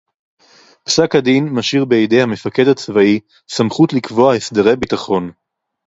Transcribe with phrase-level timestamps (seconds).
[0.85, 3.19] פסק-הדין משאיר בידי המפקד הצבאי
[3.49, 5.31] סמכות לקבוע הסדרי ביטחון